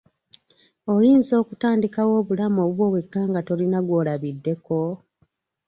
[0.93, 4.79] Oyinza okutandikawo obulamu obubwo wekka nga tolina gw'olabiddeko?